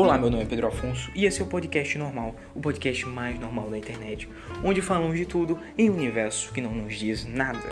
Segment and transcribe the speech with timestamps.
[0.00, 3.36] Olá, meu nome é Pedro Afonso e esse é o podcast normal, o podcast mais
[3.40, 4.28] normal da internet,
[4.62, 7.68] onde falamos de tudo em um universo que não nos diz nada.